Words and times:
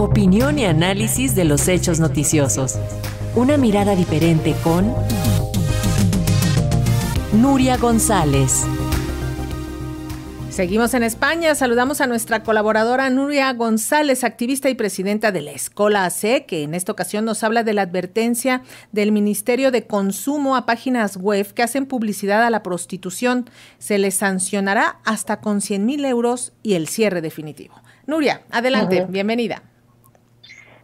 Opinión 0.00 0.58
y 0.58 0.64
análisis 0.64 1.34
de 1.34 1.44
los 1.44 1.68
hechos 1.68 2.00
noticiosos. 2.00 2.78
Una 3.34 3.58
mirada 3.58 3.94
diferente 3.94 4.54
con 4.64 4.94
Nuria 7.34 7.76
González. 7.76 8.64
Seguimos 10.48 10.94
en 10.94 11.02
España. 11.02 11.54
Saludamos 11.54 12.00
a 12.00 12.06
nuestra 12.06 12.42
colaboradora 12.42 13.10
Nuria 13.10 13.52
González, 13.52 14.24
activista 14.24 14.70
y 14.70 14.74
presidenta 14.74 15.32
de 15.32 15.42
la 15.42 15.50
Escola 15.50 16.06
AC, 16.06 16.46
que 16.46 16.62
en 16.62 16.72
esta 16.72 16.92
ocasión 16.92 17.26
nos 17.26 17.44
habla 17.44 17.62
de 17.62 17.74
la 17.74 17.82
advertencia 17.82 18.62
del 18.92 19.12
Ministerio 19.12 19.70
de 19.70 19.86
Consumo 19.86 20.56
a 20.56 20.64
páginas 20.64 21.18
web 21.18 21.52
que 21.52 21.62
hacen 21.62 21.84
publicidad 21.84 22.42
a 22.42 22.48
la 22.48 22.62
prostitución. 22.62 23.50
Se 23.78 23.98
les 23.98 24.14
sancionará 24.14 24.98
hasta 25.04 25.42
con 25.42 25.60
100 25.60 25.84
mil 25.84 26.06
euros 26.06 26.54
y 26.62 26.72
el 26.72 26.88
cierre 26.88 27.20
definitivo. 27.20 27.74
Nuria, 28.06 28.40
adelante, 28.50 29.04
bienvenida. 29.06 29.62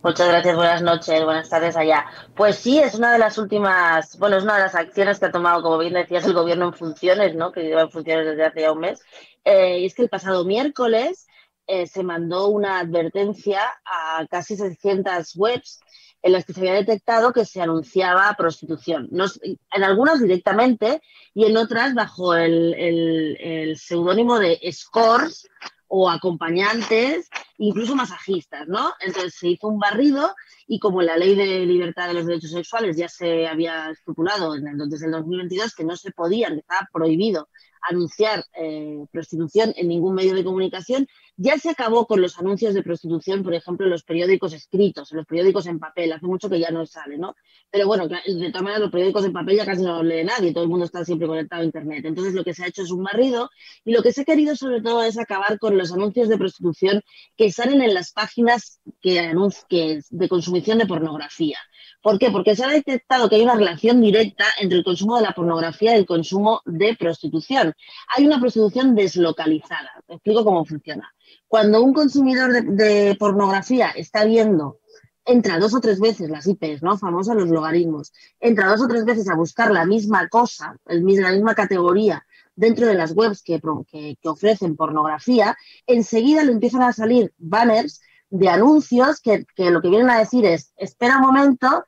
Muchas 0.00 0.28
gracias, 0.28 0.54
buenas 0.54 0.80
noches, 0.80 1.24
buenas 1.24 1.48
tardes 1.48 1.76
allá. 1.76 2.06
Pues 2.36 2.56
sí, 2.56 2.78
es 2.78 2.94
una 2.94 3.12
de 3.12 3.18
las 3.18 3.36
últimas, 3.36 4.16
bueno, 4.16 4.36
es 4.36 4.44
una 4.44 4.54
de 4.54 4.62
las 4.62 4.76
acciones 4.76 5.18
que 5.18 5.26
ha 5.26 5.32
tomado, 5.32 5.60
como 5.60 5.76
bien 5.76 5.94
decías, 5.94 6.24
el 6.24 6.34
gobierno 6.34 6.66
en 6.66 6.72
funciones, 6.72 7.34
¿no? 7.34 7.50
Que 7.50 7.62
lleva 7.62 7.82
en 7.82 7.90
funciones 7.90 8.24
desde 8.24 8.44
hace 8.44 8.60
ya 8.60 8.70
un 8.70 8.78
mes. 8.78 9.02
Eh, 9.44 9.80
y 9.80 9.86
es 9.86 9.94
que 9.94 10.02
el 10.02 10.08
pasado 10.08 10.44
miércoles 10.44 11.26
eh, 11.66 11.88
se 11.88 12.04
mandó 12.04 12.46
una 12.46 12.78
advertencia 12.78 13.60
a 13.84 14.24
casi 14.30 14.56
600 14.56 15.34
webs 15.34 15.80
en 16.22 16.32
las 16.32 16.44
que 16.44 16.52
se 16.52 16.60
había 16.60 16.74
detectado 16.74 17.32
que 17.32 17.44
se 17.44 17.60
anunciaba 17.60 18.32
prostitución. 18.38 19.08
en 19.10 19.82
algunas 19.84 20.20
directamente 20.20 21.02
y 21.34 21.46
en 21.46 21.56
otras 21.56 21.94
bajo 21.94 22.36
el, 22.36 22.72
el 22.76 23.76
seudónimo 23.76 24.38
de 24.38 24.60
Scores 24.70 25.48
o 25.88 26.08
acompañantes, 26.08 27.28
incluso 27.58 27.94
masajistas, 27.94 28.66
¿no? 28.68 28.92
Entonces 29.00 29.34
se 29.34 29.48
hizo 29.48 29.68
un 29.68 29.78
barrido 29.78 30.34
y 30.66 30.78
como 30.78 31.02
la 31.02 31.16
ley 31.16 31.34
de 31.34 31.66
libertad 31.66 32.08
de 32.08 32.14
los 32.14 32.26
derechos 32.26 32.52
sexuales 32.52 32.96
ya 32.96 33.08
se 33.08 33.46
había 33.46 33.90
estipulado 33.90 34.52
desde 34.52 35.06
el 35.06 35.12
2022 35.12 35.74
que 35.74 35.84
no 35.84 35.96
se 35.96 36.12
podía, 36.12 36.48
que 36.48 36.60
estaba 36.60 36.88
prohibido 36.92 37.48
anunciar 37.88 38.44
eh, 38.54 39.04
prostitución 39.10 39.72
en 39.76 39.88
ningún 39.88 40.14
medio 40.14 40.34
de 40.34 40.44
comunicación, 40.44 41.06
ya 41.36 41.56
se 41.56 41.70
acabó 41.70 42.06
con 42.06 42.20
los 42.20 42.38
anuncios 42.38 42.74
de 42.74 42.82
prostitución, 42.82 43.42
por 43.42 43.54
ejemplo, 43.54 43.86
en 43.86 43.90
los 43.90 44.02
periódicos 44.02 44.52
escritos, 44.52 45.12
en 45.12 45.18
los 45.18 45.26
periódicos 45.26 45.66
en 45.66 45.78
papel, 45.78 46.12
hace 46.12 46.26
mucho 46.26 46.50
que 46.50 46.58
ya 46.58 46.70
no 46.70 46.84
sale, 46.84 47.16
¿no? 47.16 47.36
Pero 47.70 47.86
bueno, 47.86 48.08
de 48.08 48.50
todas 48.50 48.62
maneras 48.62 48.80
los 48.80 48.90
periódicos 48.90 49.24
en 49.24 49.32
papel 49.32 49.56
ya 49.56 49.66
casi 49.66 49.82
no 49.82 50.02
los 50.02 50.04
lee 50.06 50.24
nadie, 50.24 50.52
todo 50.52 50.64
el 50.64 50.70
mundo 50.70 50.84
está 50.84 51.04
siempre 51.04 51.28
conectado 51.28 51.62
a 51.62 51.64
Internet. 51.64 52.04
Entonces 52.04 52.34
lo 52.34 52.44
que 52.44 52.54
se 52.54 52.64
ha 52.64 52.68
hecho 52.68 52.82
es 52.82 52.90
un 52.90 53.04
barrido 53.04 53.50
y 53.84 53.92
lo 53.92 54.02
que 54.02 54.12
se 54.12 54.22
ha 54.22 54.24
querido 54.24 54.56
sobre 54.56 54.80
todo 54.80 55.02
es 55.02 55.18
acabar 55.18 55.58
con 55.58 55.78
los 55.78 55.92
anuncios 55.92 56.28
de 56.28 56.38
prostitución 56.38 57.02
que 57.36 57.52
salen 57.52 57.82
en 57.82 57.94
las 57.94 58.12
páginas 58.12 58.80
que, 59.00 59.32
que 59.68 60.00
de 60.10 60.28
consumición 60.28 60.78
de 60.78 60.86
pornografía. 60.86 61.58
¿Por 62.02 62.18
qué? 62.18 62.30
Porque 62.30 62.54
se 62.54 62.64
ha 62.64 62.68
detectado 62.68 63.28
que 63.28 63.36
hay 63.36 63.42
una 63.42 63.54
relación 63.54 64.00
directa 64.00 64.44
entre 64.60 64.78
el 64.78 64.84
consumo 64.84 65.16
de 65.16 65.22
la 65.22 65.32
pornografía 65.32 65.94
y 65.94 65.98
el 65.98 66.06
consumo 66.06 66.60
de 66.64 66.96
prostitución. 66.96 67.74
Hay 68.16 68.26
una 68.26 68.40
prostitución 68.40 68.94
deslocalizada. 68.94 69.90
Te 70.06 70.14
explico 70.14 70.44
cómo 70.44 70.64
funciona. 70.64 71.12
Cuando 71.46 71.82
un 71.82 71.92
consumidor 71.92 72.52
de, 72.52 73.16
pornografía 73.18 73.90
está 73.90 74.24
viendo 74.24 74.78
entra 75.24 75.58
dos 75.58 75.74
o 75.74 75.80
tres 75.80 76.00
veces 76.00 76.30
las 76.30 76.46
IPs, 76.46 76.82
¿no? 76.82 76.96
Famosas 76.96 77.36
los 77.36 77.50
logaritmos, 77.50 78.14
entra 78.40 78.68
dos 78.68 78.80
o 78.80 78.88
tres 78.88 79.04
veces 79.04 79.28
a 79.28 79.34
buscar 79.34 79.70
la 79.70 79.84
misma 79.84 80.26
cosa, 80.28 80.78
la 80.86 81.32
misma 81.32 81.54
categoría 81.54 82.24
dentro 82.58 82.86
de 82.86 82.94
las 82.94 83.12
webs 83.12 83.42
que, 83.42 83.60
que, 83.88 84.28
ofrecen 84.28 84.74
pornografía, 84.74 85.56
enseguida 85.86 86.42
le 86.42 86.50
empiezan 86.50 86.82
a 86.82 86.92
salir 86.92 87.32
banners 87.38 88.00
de 88.30 88.48
anuncios 88.48 89.20
que, 89.20 89.44
que, 89.54 89.70
lo 89.70 89.80
que 89.80 89.88
vienen 89.88 90.10
a 90.10 90.18
decir 90.18 90.44
es, 90.44 90.72
espera 90.76 91.16
un 91.16 91.22
momento, 91.22 91.84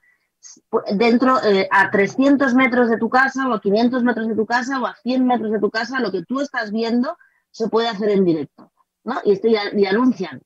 dentro, 0.93 1.43
eh, 1.45 1.69
a 1.71 1.91
300 1.91 2.55
metros 2.55 2.89
de 2.89 2.99
tu 2.99 3.09
casa 3.09 3.49
o 3.49 3.55
a 3.55 3.61
500 3.61 4.03
metros 4.03 4.29
de 4.29 4.35
tu 4.35 4.47
casa 4.47 4.81
o 4.81 4.87
a 4.87 4.95
100 5.03 5.27
metros 5.27 5.53
de 5.53 5.61
tu 5.61 5.71
casa, 5.71 6.01
lo 6.01 6.11
que 6.11 6.25
tú 6.25 6.41
estás 6.41 6.73
viendo 6.73 7.17
se 7.51 7.69
puede 7.69 7.89
hacer 7.89 8.11
en 8.11 8.25
directo. 8.25 8.73
¿no? 9.05 9.21
Y, 9.25 9.33
esto 9.33 9.49
ya, 9.49 9.63
anuncian 9.91 10.41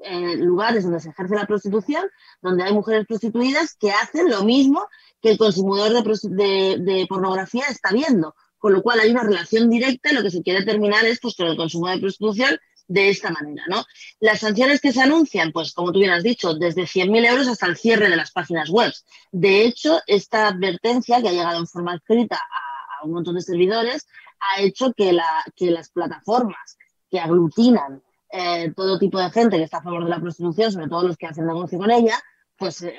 eh, 0.00 0.36
lugares 0.36 0.84
donde 0.84 1.00
se 1.00 1.10
ejerce 1.10 1.34
la 1.34 1.46
prostitución, 1.46 2.04
donde 2.40 2.64
hay 2.64 2.72
mujeres 2.72 3.06
prostituidas 3.06 3.76
que 3.76 3.90
hacen 3.90 4.30
lo 4.30 4.44
mismo 4.44 4.86
que 5.20 5.30
el 5.30 5.38
consumidor 5.38 5.92
de, 5.92 6.78
de, 6.80 7.06
pornografía 7.08 7.64
está 7.68 7.92
viendo. 7.92 8.34
Con 8.58 8.74
lo 8.74 8.82
cual 8.82 9.00
hay 9.00 9.10
una 9.10 9.22
relación 9.22 9.70
directa 9.70 10.10
y 10.10 10.14
lo 10.14 10.22
que 10.22 10.30
se 10.30 10.42
quiere 10.42 10.64
terminar 10.64 11.04
es 11.06 11.18
pues, 11.20 11.34
con 11.34 11.46
el 11.46 11.56
consumo 11.56 11.88
de 11.88 11.98
prostitución 11.98 12.58
de 12.90 13.08
esta 13.08 13.30
manera, 13.30 13.62
¿no? 13.68 13.84
Las 14.18 14.40
sanciones 14.40 14.80
que 14.80 14.92
se 14.92 15.00
anuncian, 15.00 15.52
pues 15.52 15.72
como 15.72 15.92
tú 15.92 16.00
bien 16.00 16.10
has 16.10 16.24
dicho, 16.24 16.54
desde 16.54 16.82
100.000 16.82 17.24
euros 17.24 17.46
hasta 17.46 17.66
el 17.66 17.76
cierre 17.76 18.10
de 18.10 18.16
las 18.16 18.32
páginas 18.32 18.68
web. 18.68 18.92
De 19.30 19.64
hecho, 19.64 20.00
esta 20.08 20.48
advertencia 20.48 21.22
que 21.22 21.28
ha 21.28 21.32
llegado 21.32 21.60
en 21.60 21.68
forma 21.68 21.94
escrita 21.94 22.36
a, 22.36 23.06
un 23.06 23.12
montón 23.12 23.36
de 23.36 23.42
servidores 23.42 24.08
ha 24.40 24.60
hecho 24.60 24.92
que, 24.92 25.16
que 25.54 25.70
las 25.70 25.90
plataformas 25.90 26.76
que 27.08 27.20
aglutinan 27.20 28.02
eh, 28.32 28.72
todo 28.74 28.98
tipo 28.98 29.20
de 29.20 29.30
gente 29.30 29.56
que 29.56 29.62
está 29.62 29.78
a 29.78 29.82
favor 29.82 30.02
de 30.02 30.10
la 30.10 30.20
prostitución, 30.20 30.72
sobre 30.72 30.88
todo 30.88 31.06
los 31.06 31.16
que 31.16 31.26
hacen 31.26 31.46
negocio 31.46 31.78
con 31.78 31.92
ella, 31.92 32.20
pues 32.60 32.82
eh, 32.82 32.94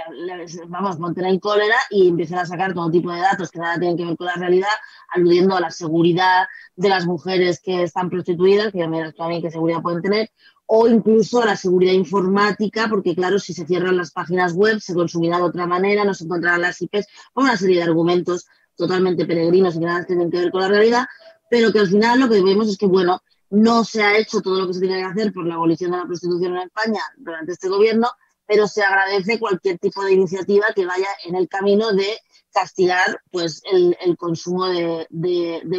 vamos, 0.67 0.97
monten 0.97 1.25
en 1.25 1.39
cólera 1.39 1.75
y 1.91 2.07
empiezan 2.07 2.39
a 2.39 2.47
sacar 2.47 2.73
todo 2.73 2.89
tipo 2.89 3.11
de 3.11 3.19
datos 3.19 3.51
que 3.51 3.59
nada 3.59 3.77
tienen 3.77 3.95
que 3.95 4.05
ver 4.05 4.17
con 4.17 4.25
la 4.25 4.33
realidad, 4.33 4.73
aludiendo 5.09 5.55
a 5.55 5.61
la 5.61 5.69
seguridad 5.69 6.47
de 6.75 6.89
las 6.89 7.05
mujeres 7.05 7.61
que 7.61 7.83
están 7.83 8.09
prostituidas, 8.09 8.71
que 8.71 8.79
ya 8.79 8.87
me 8.87 9.13
también 9.13 9.43
qué 9.43 9.51
seguridad 9.51 9.83
pueden 9.83 10.01
tener, 10.01 10.31
o 10.65 10.87
incluso 10.87 11.43
a 11.43 11.45
la 11.45 11.55
seguridad 11.55 11.93
informática, 11.93 12.87
porque 12.89 13.13
claro, 13.13 13.37
si 13.37 13.53
se 13.53 13.67
cierran 13.67 13.97
las 13.97 14.11
páginas 14.11 14.53
web, 14.53 14.79
se 14.79 14.95
consumirá 14.95 15.37
de 15.37 15.43
otra 15.43 15.67
manera, 15.67 16.05
no 16.05 16.15
se 16.15 16.23
encontrarán 16.23 16.63
las 16.63 16.81
IPs, 16.81 17.05
una 17.35 17.55
serie 17.55 17.77
de 17.77 17.83
argumentos 17.83 18.47
totalmente 18.75 19.27
peregrinos 19.27 19.75
y 19.75 19.79
que 19.79 19.85
nada 19.85 20.03
tienen 20.05 20.31
que 20.31 20.39
ver 20.39 20.51
con 20.51 20.61
la 20.61 20.69
realidad, 20.69 21.05
pero 21.51 21.71
que 21.71 21.77
al 21.77 21.87
final 21.87 22.19
lo 22.19 22.29
que 22.29 22.41
vemos 22.41 22.67
es 22.67 22.79
que, 22.79 22.87
bueno, 22.87 23.21
no 23.51 23.83
se 23.83 24.01
ha 24.01 24.17
hecho 24.17 24.41
todo 24.41 24.59
lo 24.59 24.67
que 24.67 24.73
se 24.73 24.79
tiene 24.79 24.97
que 24.97 25.03
hacer 25.03 25.31
por 25.31 25.45
la 25.45 25.53
abolición 25.53 25.91
de 25.91 25.97
la 25.97 26.05
prostitución 26.05 26.55
en 26.55 26.63
España 26.63 27.01
durante 27.17 27.51
este 27.51 27.69
gobierno, 27.69 28.07
pero 28.51 28.67
se 28.67 28.83
agradece 28.83 29.39
cualquier 29.39 29.79
tipo 29.79 30.03
de 30.03 30.11
iniciativa 30.11 30.65
que 30.75 30.85
vaya 30.85 31.07
en 31.23 31.35
el 31.35 31.47
camino 31.47 31.93
de 31.93 32.19
castigar 32.53 33.21
pues 33.31 33.61
el, 33.71 33.95
consumo 34.17 34.67
de, 34.67 35.07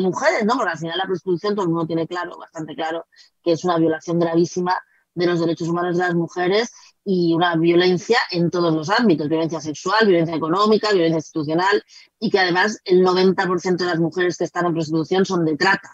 mujeres, 0.01 0.47
¿no? 0.47 0.55
Porque 0.55 0.71
al 0.71 0.79
final 0.79 0.97
la 0.97 1.05
prostitución 1.05 1.55
todo 1.55 1.67
el 1.67 1.71
mundo 1.71 1.87
tiene 1.87 2.07
claro, 2.07 2.39
bastante 2.39 2.75
claro, 2.75 3.05
que 3.45 3.53
es 3.53 3.65
una 3.65 3.77
violación 3.77 4.19
gravísima 4.19 4.79
de 5.15 5.27
los 5.27 5.41
derechos 5.41 5.69
humanos 5.69 5.99
de 5.99 6.05
las 6.05 6.15
mujeres 6.15 6.73
y 7.05 7.35
una 7.35 7.57
violencia 7.57 8.17
en 8.31 8.51
todos 8.51 8.73
los 8.73 8.89
ámbitos, 8.89 9.29
violencia 9.29 9.61
sexual, 9.61 10.07
violencia 10.07 10.35
económica, 10.35 10.93
violencia 10.93 11.19
institucional, 11.19 11.85
y 12.19 12.31
que 12.31 12.39
además 12.39 12.81
el 12.87 13.05
90% 13.05 13.77
de 13.77 13.85
las 13.85 13.99
mujeres 13.99 14.39
que 14.39 14.45
están 14.45 14.65
en 14.65 14.73
prostitución 14.73 15.27
son 15.27 15.45
de 15.45 15.59
trata 15.59 15.91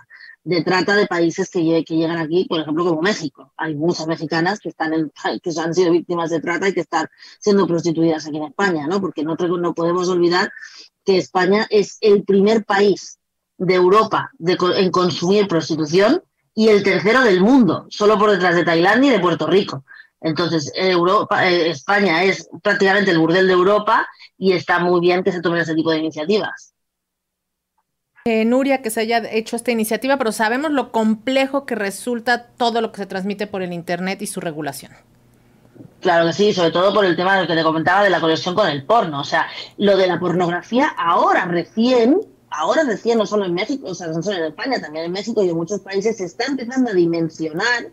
de 0.48 0.64
trata 0.64 0.96
de 0.96 1.06
países 1.06 1.50
que, 1.50 1.62
llegan 1.62 2.16
aquí, 2.16 2.46
por 2.48 2.58
ejemplo, 2.58 2.82
como 2.82 3.02
México. 3.02 3.52
Hay 3.58 3.74
muchas 3.74 4.06
mexicanas 4.06 4.60
que, 4.60 4.70
están 4.70 4.94
en, 4.94 5.12
que 5.42 5.50
han 5.60 5.74
sido 5.74 5.92
víctimas 5.92 6.30
de 6.30 6.40
trata 6.40 6.66
y 6.66 6.72
que 6.72 6.80
están 6.80 7.06
siendo 7.38 7.66
prostituidas 7.66 8.26
aquí 8.26 8.38
en 8.38 8.44
España, 8.44 8.86
¿no? 8.86 8.98
Porque 8.98 9.22
no, 9.24 9.34
no 9.34 9.74
podemos 9.74 10.08
olvidar 10.08 10.50
que 11.04 11.18
España 11.18 11.66
es 11.68 11.98
el 12.00 12.24
primer 12.24 12.64
país 12.64 13.18
de 13.58 13.74
Europa 13.74 14.30
en 14.38 14.90
consumir 14.90 15.48
prostitución 15.48 16.22
y 16.54 16.68
el 16.68 16.82
tercero 16.82 17.20
del 17.20 17.42
mundo, 17.42 17.86
solo 17.90 18.18
por 18.18 18.30
detrás 18.30 18.56
de 18.56 18.64
Tailandia 18.64 19.10
y 19.10 19.16
de 19.16 19.20
Puerto 19.20 19.46
Rico. 19.48 19.84
Entonces, 20.18 20.72
Europa, 20.74 21.46
eh, 21.46 21.68
España 21.68 22.24
es 22.24 22.48
prácticamente 22.62 23.10
el 23.10 23.18
burdel 23.18 23.46
de 23.48 23.52
Europa 23.52 24.08
y 24.38 24.52
está 24.52 24.78
muy 24.78 24.98
bien 25.00 25.22
que 25.22 25.30
se 25.30 25.42
tomen 25.42 25.60
ese 25.60 25.74
tipo 25.74 25.90
de 25.90 25.98
iniciativas. 25.98 26.72
Eh, 28.30 28.44
Nuria, 28.44 28.82
que 28.82 28.90
se 28.90 29.00
haya 29.00 29.22
hecho 29.30 29.56
esta 29.56 29.70
iniciativa, 29.70 30.18
pero 30.18 30.32
sabemos 30.32 30.70
lo 30.70 30.92
complejo 30.92 31.64
que 31.64 31.74
resulta 31.74 32.42
todo 32.58 32.82
lo 32.82 32.92
que 32.92 32.98
se 32.98 33.06
transmite 33.06 33.46
por 33.46 33.62
el 33.62 33.72
Internet 33.72 34.20
y 34.20 34.26
su 34.26 34.40
regulación. 34.40 34.92
Claro 36.02 36.26
que 36.26 36.34
sí, 36.34 36.52
sobre 36.52 36.70
todo 36.70 36.92
por 36.92 37.06
el 37.06 37.16
tema 37.16 37.46
que 37.46 37.54
te 37.54 37.62
comentaba 37.62 38.04
de 38.04 38.10
la 38.10 38.20
conexión 38.20 38.54
con 38.54 38.68
el 38.68 38.84
porno. 38.84 39.20
O 39.20 39.24
sea, 39.24 39.46
lo 39.78 39.96
de 39.96 40.06
la 40.06 40.20
pornografía 40.20 40.88
ahora 40.98 41.46
recién, 41.46 42.20
ahora 42.50 42.82
recién, 42.82 43.16
no 43.16 43.24
solo 43.24 43.46
en 43.46 43.54
México, 43.54 43.86
o 43.88 43.94
sea, 43.94 44.08
no 44.08 44.22
solo 44.22 44.36
en 44.36 44.44
España, 44.44 44.78
también 44.78 45.06
en 45.06 45.12
México 45.12 45.42
y 45.42 45.48
en 45.48 45.56
muchos 45.56 45.80
países, 45.80 46.18
se 46.18 46.26
está 46.26 46.44
empezando 46.44 46.90
a 46.90 46.92
dimensionar 46.92 47.88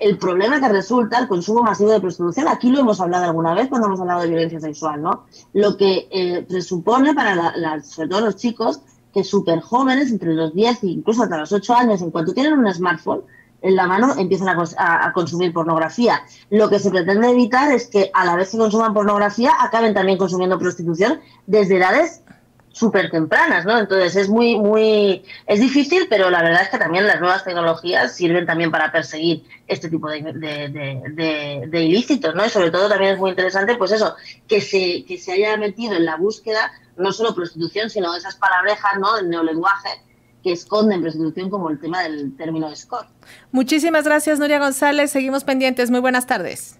el 0.00 0.18
problema 0.18 0.58
que 0.60 0.70
resulta 0.70 1.20
el 1.20 1.28
consumo 1.28 1.62
masivo 1.62 1.92
de 1.92 2.00
prostitución. 2.00 2.48
Aquí 2.48 2.70
lo 2.70 2.80
hemos 2.80 3.00
hablado 3.00 3.26
alguna 3.26 3.54
vez 3.54 3.68
cuando 3.68 3.86
hemos 3.86 4.00
hablado 4.00 4.22
de 4.22 4.28
violencia 4.28 4.58
sexual, 4.58 5.02
¿no? 5.02 5.26
Lo 5.52 5.76
que 5.76 6.08
eh, 6.10 6.44
presupone 6.48 7.14
para, 7.14 7.52
la, 7.56 7.80
sobre 7.80 8.08
todo 8.08 8.22
los 8.22 8.34
chicos, 8.34 8.80
que 9.18 9.24
súper 9.24 9.60
jóvenes, 9.60 10.10
entre 10.12 10.32
los 10.34 10.54
10 10.54 10.84
e 10.84 10.86
incluso 10.86 11.24
hasta 11.24 11.38
los 11.38 11.52
8 11.52 11.74
años, 11.74 12.02
en 12.02 12.10
cuanto 12.10 12.32
tienen 12.32 12.52
un 12.52 12.72
smartphone 12.72 13.22
en 13.60 13.74
la 13.74 13.88
mano, 13.88 14.14
empiezan 14.16 14.48
a, 14.48 15.12
consumir 15.12 15.52
pornografía. 15.52 16.22
Lo 16.50 16.68
que 16.68 16.78
se 16.78 16.90
pretende 16.90 17.28
evitar 17.28 17.72
es 17.72 17.88
que 17.88 18.10
a 18.14 18.24
la 18.24 18.36
vez 18.36 18.50
que 18.50 18.58
consuman 18.58 18.94
pornografía, 18.94 19.50
acaben 19.58 19.94
también 19.94 20.16
consumiendo 20.16 20.58
prostitución 20.58 21.20
desde 21.46 21.78
edades 21.78 22.22
súper 22.70 23.10
tempranas, 23.10 23.64
¿no? 23.64 23.76
Entonces 23.76 24.14
es 24.14 24.28
muy, 24.28 24.56
muy, 24.56 25.24
es 25.48 25.58
difícil, 25.58 26.06
pero 26.08 26.30
la 26.30 26.42
verdad 26.42 26.62
es 26.62 26.68
que 26.68 26.78
también 26.78 27.08
las 27.08 27.18
nuevas 27.18 27.42
tecnologías 27.42 28.14
sirven 28.14 28.46
también 28.46 28.70
para 28.70 28.92
perseguir 28.92 29.42
este 29.66 29.88
tipo 29.88 30.08
de, 30.08 30.22
de, 31.68 31.82
ilícitos, 31.82 32.36
¿no? 32.36 32.46
Y 32.46 32.50
sobre 32.50 32.70
todo 32.70 32.88
también 32.88 33.14
es 33.14 33.18
muy 33.18 33.30
interesante, 33.30 33.74
pues 33.74 33.90
eso, 33.90 34.14
que 34.46 34.60
se, 34.60 35.04
que 35.04 35.18
se 35.18 35.32
haya 35.32 35.56
metido 35.56 35.96
en 35.96 36.04
la 36.04 36.14
búsqueda 36.14 36.70
no 36.98 37.12
solo 37.12 37.34
prostitución, 37.34 37.90
sino 37.90 38.14
esas 38.14 38.36
palabrejas, 38.36 38.98
¿no? 38.98 39.16
Del 39.16 39.30
neolenguaje 39.30 39.88
que 40.42 40.52
esconden 40.52 41.00
prostitución 41.00 41.50
como 41.50 41.70
el 41.70 41.80
tema 41.80 42.02
del 42.02 42.36
término 42.36 42.74
score. 42.74 43.08
Muchísimas 43.50 44.04
gracias, 44.04 44.38
Nuria 44.38 44.58
González. 44.58 45.10
Seguimos 45.10 45.44
pendientes. 45.44 45.90
Muy 45.90 46.00
buenas 46.00 46.26
tardes. 46.26 46.78